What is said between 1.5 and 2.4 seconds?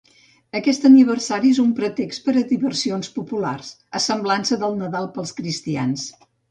és un pretext per